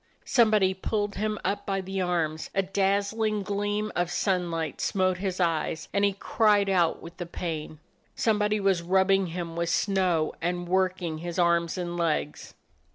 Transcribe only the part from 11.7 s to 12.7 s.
and legs.